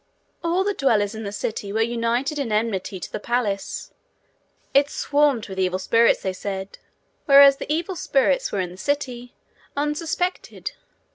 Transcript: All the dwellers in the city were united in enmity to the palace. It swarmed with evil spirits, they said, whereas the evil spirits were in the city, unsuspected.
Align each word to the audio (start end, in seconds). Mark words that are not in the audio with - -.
All 0.43 0.63
the 0.63 0.73
dwellers 0.73 1.13
in 1.13 1.21
the 1.25 1.31
city 1.31 1.71
were 1.71 1.83
united 1.83 2.39
in 2.39 2.51
enmity 2.51 2.99
to 2.99 3.11
the 3.11 3.19
palace. 3.19 3.93
It 4.73 4.89
swarmed 4.89 5.47
with 5.47 5.59
evil 5.59 5.77
spirits, 5.77 6.23
they 6.23 6.33
said, 6.33 6.79
whereas 7.25 7.57
the 7.57 7.71
evil 7.71 7.95
spirits 7.95 8.51
were 8.51 8.61
in 8.61 8.71
the 8.71 8.77
city, 8.77 9.35
unsuspected. 9.77 10.71